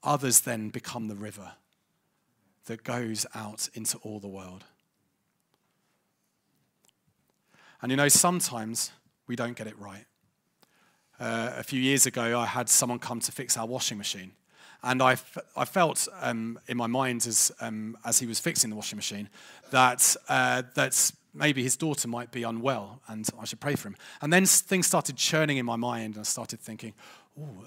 [0.03, 1.53] others then become the river
[2.65, 4.65] that goes out into all the world.
[7.81, 8.91] And you know, sometimes
[9.27, 10.05] we don't get it right.
[11.19, 14.31] Uh, a few years ago, I had someone come to fix our washing machine.
[14.83, 15.17] And I,
[15.55, 19.29] I felt um, in my mind as, um, as he was fixing the washing machine
[19.71, 23.97] that, uh, that maybe his daughter might be unwell and I should pray for him.
[24.21, 26.93] And then things started churning in my mind and I started thinking,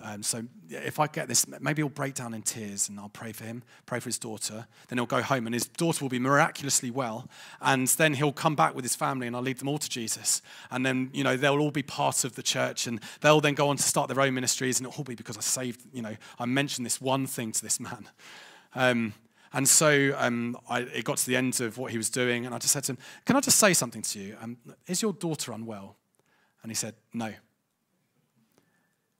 [0.02, 3.32] um, so if I get this, maybe he'll break down in tears and I'll pray
[3.32, 4.66] for him, pray for his daughter.
[4.88, 7.28] Then he'll go home and his daughter will be miraculously well.
[7.60, 10.40] And then he'll come back with his family and I'll lead them all to Jesus.
[10.70, 13.68] And then, you know, they'll all be part of the church and they'll then go
[13.68, 16.16] on to start their own ministries and it'll all be because I saved, you know,
[16.38, 18.08] I mentioned this one thing to this man.
[18.74, 19.12] Um,
[19.52, 22.54] and so um, I, it got to the end of what he was doing and
[22.54, 24.36] I just said to him, Can I just say something to you?
[24.40, 25.96] Um, is your daughter unwell?
[26.62, 27.32] And he said, No.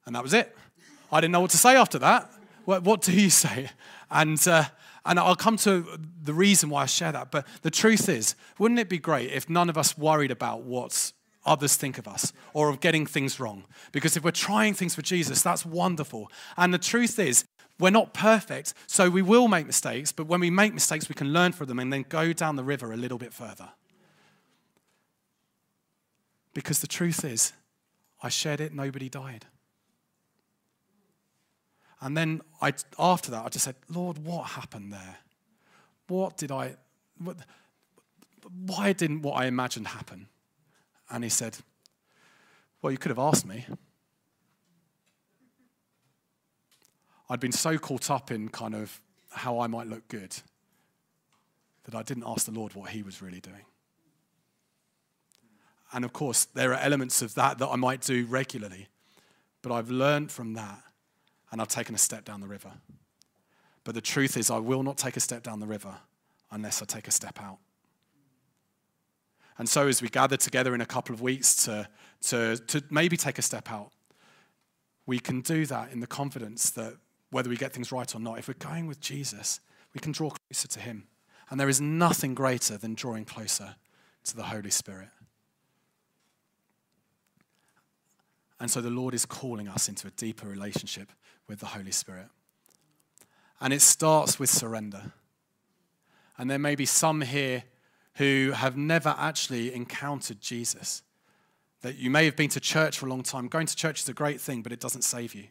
[0.09, 0.57] And that was it.
[1.13, 2.33] I didn't know what to say after that.
[2.65, 3.69] What, what do you say?
[4.11, 4.65] And, uh,
[5.05, 5.87] and I'll come to
[6.25, 7.31] the reason why I share that.
[7.31, 11.13] But the truth is, wouldn't it be great if none of us worried about what
[11.45, 13.65] others think of us or of getting things wrong?
[13.93, 16.33] Because if we're trying things for Jesus, that's wonderful.
[16.57, 17.45] And the truth is,
[17.79, 21.35] we're not perfect, so we will make mistakes, but when we make mistakes, we can
[21.35, 23.69] learn from them and then go down the river a little bit further.
[26.55, 27.53] Because the truth is,
[28.23, 29.45] I shared it, nobody died.
[32.01, 35.19] And then I, after that, I just said, Lord, what happened there?
[36.07, 36.77] What did I,
[37.19, 37.37] what,
[38.67, 40.29] why didn't what I imagined happen?
[41.11, 41.57] And he said,
[42.81, 43.67] Well, you could have asked me.
[47.31, 50.35] I'd been so caught up in kind of how I might look good
[51.85, 53.65] that I didn't ask the Lord what he was really doing.
[55.93, 58.89] And of course, there are elements of that that I might do regularly,
[59.63, 60.83] but I've learned from that
[61.51, 62.73] and I've taken a step down the river.
[63.85, 65.97] But the truth is, I will not take a step down the river
[66.51, 67.59] unless I take a step out.
[69.57, 71.89] And so, as we gather together in a couple of weeks to,
[72.23, 73.91] to, to maybe take a step out,
[75.07, 76.95] we can do that in the confidence that
[77.31, 79.61] whether we get things right or not, if we're going with Jesus,
[79.95, 81.09] we can draw closer to Him.
[81.51, 83.77] And there is nothing greater than drawing closer
[84.25, 85.09] to the Holy Spirit.
[88.61, 91.13] And so the Lord is calling us into a deeper relationship
[91.47, 92.27] with the Holy Spirit.
[93.61, 95.13] And it starts with surrender.
[96.37, 97.65] And there may be some here
[98.15, 101.03] who have never actually encountered Jesus.
[101.83, 103.47] That you may have been to church for a long time.
[103.47, 105.45] Going to church is a great thing, but it doesn't save you.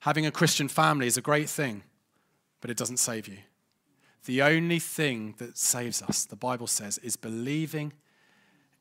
[0.00, 1.84] Having a Christian family is a great thing,
[2.60, 3.38] but it doesn't save you.
[4.24, 7.92] The only thing that saves us, the Bible says, is believing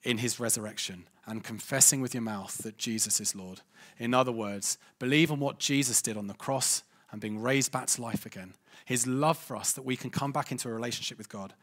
[0.03, 3.61] in his resurrection and confessing with your mouth that Jesus is Lord.
[3.97, 7.87] In other words, believe on what Jesus did on the cross and being raised back
[7.87, 8.53] to life again.
[8.85, 11.53] His love for us that we can come back into a relationship with God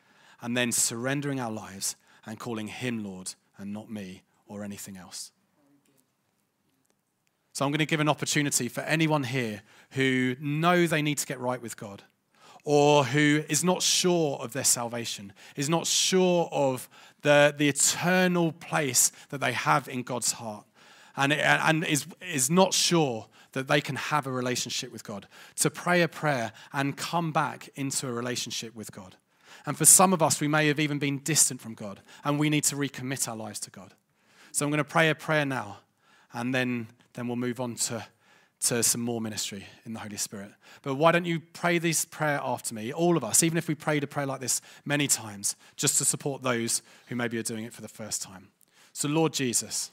[0.41, 5.33] and then surrendering our lives and calling him Lord and not me or anything else.
[7.53, 9.63] So I'm going to give an opportunity for anyone here
[9.93, 12.03] who know they need to get right with God
[12.67, 16.89] or who is not sure of their salvation, is not sure of
[17.23, 20.67] the, the eternal place that they have in God's heart,
[21.17, 25.29] and, and is, is not sure that they can have a relationship with God,
[25.61, 29.15] to pray a prayer and come back into a relationship with God.
[29.65, 32.51] And for some of us, we may have even been distant from God, and we
[32.51, 33.95] need to recommit our lives to God.
[34.51, 35.79] So I'm going to pray a prayer now,
[36.33, 38.05] and then, then we'll move on to,
[38.61, 40.51] to some more ministry in the Holy Spirit.
[40.83, 43.75] But why don't you pray this prayer after me, all of us, even if we
[43.75, 47.65] prayed a prayer like this many times, just to support those who maybe are doing
[47.65, 48.49] it for the first time.
[48.93, 49.91] So, Lord Jesus,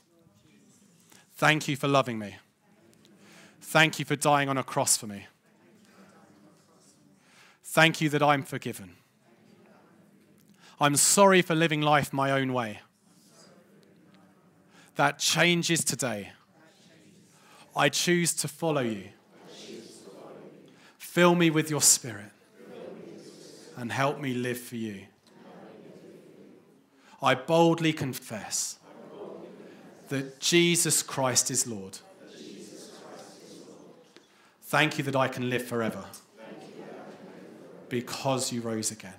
[1.35, 2.37] thank you for loving me.
[3.61, 5.27] Thank you for dying on a cross for me.
[7.63, 8.95] Thank you that I'm forgiven.
[10.79, 12.79] I'm sorry for living life my own way.
[14.95, 16.33] That changes today.
[17.75, 19.09] I choose to follow you.
[20.97, 22.31] Fill me with your spirit
[23.77, 25.05] and help me live for you.
[27.21, 28.77] I boldly confess
[30.09, 31.97] that Jesus Christ is Lord.
[34.63, 36.03] Thank you that I can live forever
[37.89, 39.13] because you rose again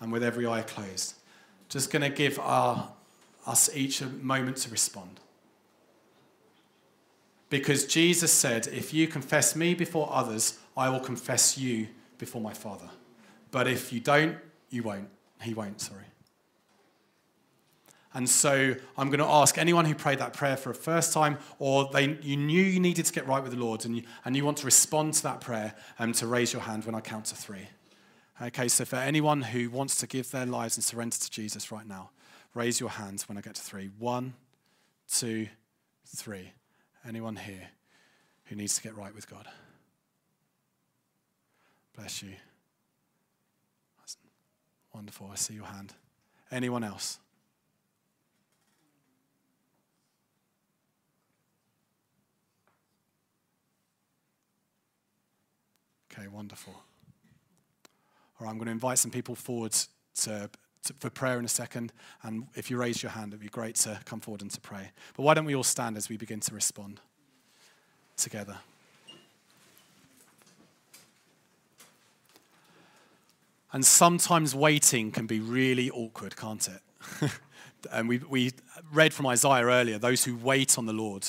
[0.00, 1.14] and with every eye closed.
[1.68, 2.90] Just going to give our,
[3.46, 5.20] us each a moment to respond.
[7.50, 11.88] Because Jesus said, If you confess me before others, I will confess you
[12.18, 12.88] before my Father.
[13.50, 14.36] But if you don't,
[14.70, 15.08] you won't.
[15.42, 16.04] He won't, sorry.
[18.14, 21.38] And so I'm going to ask anyone who prayed that prayer for a first time,
[21.58, 24.34] or they, you knew you needed to get right with the Lord and you, and
[24.36, 27.26] you want to respond to that prayer, um, to raise your hand when I count
[27.26, 27.68] to three.
[28.40, 31.86] Okay, so for anyone who wants to give their lives and surrender to Jesus right
[31.86, 32.10] now,
[32.54, 33.90] raise your hands when I get to three.
[33.98, 34.34] One,
[35.08, 35.48] two,
[36.06, 36.52] three.
[37.08, 37.68] Anyone here
[38.44, 39.46] who needs to get right with God?
[41.96, 42.34] Bless you.
[43.98, 44.18] That's
[44.92, 45.30] wonderful.
[45.32, 45.94] I see your hand.
[46.50, 47.18] Anyone else?
[56.12, 56.74] Okay, wonderful.
[58.38, 59.74] All right, I'm going to invite some people forward
[60.16, 60.50] to,
[60.84, 61.92] to, for prayer in a second.
[62.22, 64.90] And if you raise your hand, it'd be great to come forward and to pray.
[65.16, 67.00] But why don't we all stand as we begin to respond
[68.16, 68.56] together?
[73.72, 77.30] And sometimes waiting can be really awkward, can't it?
[77.92, 78.52] and we, we
[78.92, 81.26] read from Isaiah earlier those who wait on the Lord.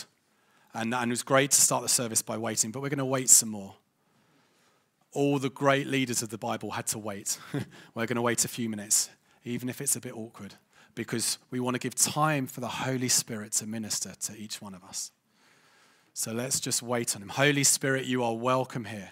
[0.73, 3.05] And, and it was great to start the service by waiting, but we're going to
[3.05, 3.75] wait some more
[5.11, 7.37] all the great leaders of the Bible had to wait.
[7.95, 9.09] We're going to wait a few minutes,
[9.49, 10.53] even if it's a bit awkward,
[10.95, 14.75] because we want to give time for the Holy Spirit to minister to each one
[14.75, 15.11] of us.
[16.13, 17.29] So let's just wait on Him.
[17.29, 19.11] Holy Spirit, you are welcome here.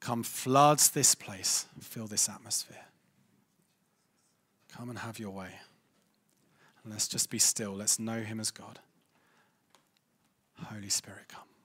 [0.00, 2.84] Come flood this place, fill this atmosphere.
[4.76, 5.50] Come and have your way.
[6.84, 7.72] And let's just be still.
[7.72, 8.78] Let's know Him as God.
[10.62, 11.55] Holy Spirit, come.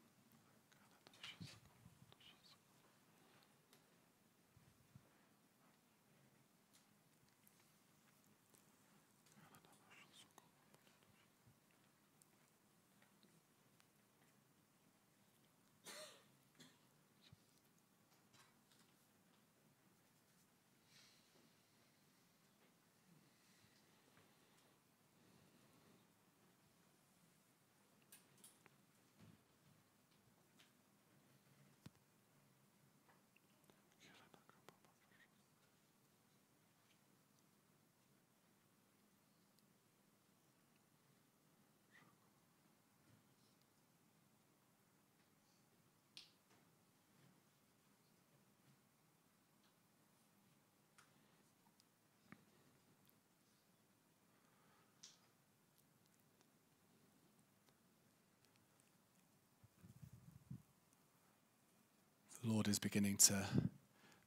[62.43, 63.45] The Lord is beginning to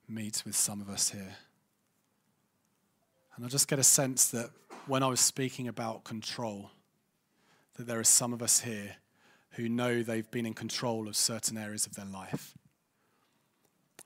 [0.08, 1.36] meet with some of us here.
[3.36, 4.50] And I just get a sense that
[4.86, 6.70] when I was speaking about control,
[7.76, 8.96] that there are some of us here
[9.52, 12.56] who know they've been in control of certain areas of their life.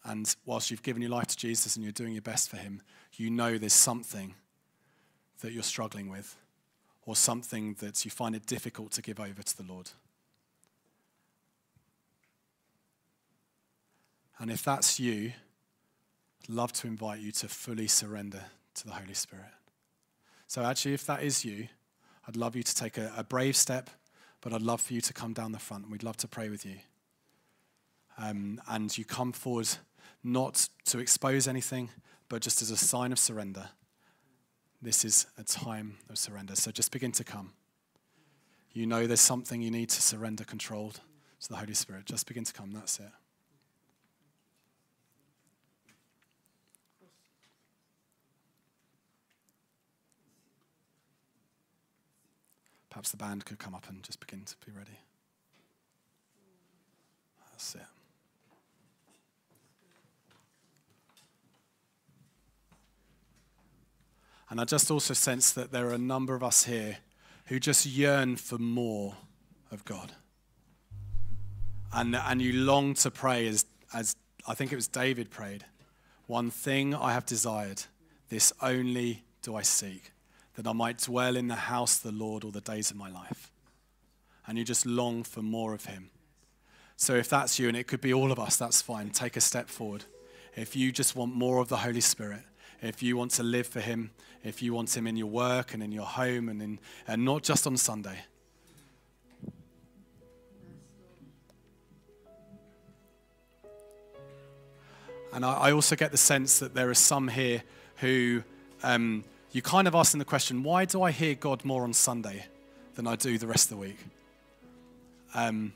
[0.04, 2.80] And whilst you've given your life to Jesus and you're doing your best for Him,
[3.14, 4.34] you know there's something
[5.40, 6.36] that you're struggling with
[7.04, 9.90] or something that you find it difficult to give over to the Lord.
[14.38, 15.32] And if that's you,
[16.42, 19.46] I'd love to invite you to fully surrender to the Holy Spirit.
[20.46, 21.68] So, actually, if that is you,
[22.26, 23.90] I'd love you to take a, a brave step
[24.40, 26.48] but I'd love for you to come down the front and we'd love to pray
[26.48, 26.76] with you.
[28.16, 29.68] Um, and you come forward
[30.22, 31.90] not to expose anything,
[32.28, 33.68] but just as a sign of surrender.
[34.80, 36.54] This is a time of surrender.
[36.54, 37.52] So just begin to come.
[38.72, 41.00] You know there's something you need to surrender controlled
[41.40, 42.04] to the Holy Spirit.
[42.04, 42.72] Just begin to come.
[42.72, 43.10] That's it.
[52.98, 54.98] Perhaps the band could come up and just begin to be ready.
[57.52, 57.82] That's it.
[64.50, 66.98] And I just also sense that there are a number of us here
[67.44, 69.14] who just yearn for more
[69.70, 70.10] of God.
[71.92, 74.16] And, and you long to pray as, as
[74.48, 75.64] I think it was David prayed
[76.26, 77.84] One thing I have desired,
[78.28, 80.10] this only do I seek,
[80.58, 83.08] that I might dwell in the house of the Lord all the days of my
[83.08, 83.52] life.
[84.44, 86.10] And you just long for more of Him.
[86.96, 89.10] So if that's you, and it could be all of us, that's fine.
[89.10, 90.04] Take a step forward.
[90.56, 92.42] If you just want more of the Holy Spirit,
[92.82, 94.10] if you want to live for Him,
[94.42, 97.44] if you want Him in your work and in your home and, in, and not
[97.44, 98.18] just on Sunday.
[105.32, 107.62] And I, also get the sense that there are some here
[107.98, 108.42] who
[108.82, 109.22] um,
[109.52, 112.46] you kind of asking the question, why do I hear God more on Sunday
[112.94, 113.98] than I do the rest of the week?
[115.34, 115.72] Um,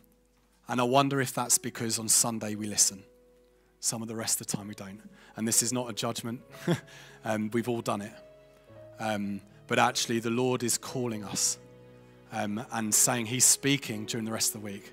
[0.68, 3.02] and I wonder if that's because on Sunday we listen.
[3.80, 5.00] Some of the rest of the time we don't.
[5.36, 6.40] And this is not a judgment.
[7.24, 8.12] um, we've all done it.
[9.00, 11.58] Um, but actually, the Lord is calling us
[12.32, 14.92] um, and saying He's speaking during the rest of the week.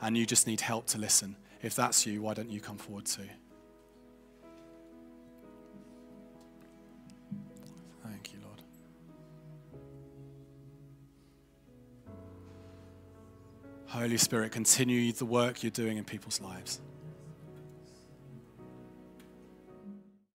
[0.00, 1.34] And you just need help to listen.
[1.62, 3.28] If that's you, why don't you come forward too?
[13.88, 16.78] Holy Spirit, continue the work you're doing in people's lives.